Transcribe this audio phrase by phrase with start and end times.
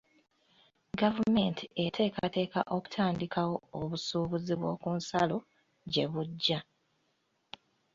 [0.99, 5.37] Gavumenti eteekateeka okutandikawo obusuubuzi bw'oku nsalo
[5.91, 6.59] gye bujja.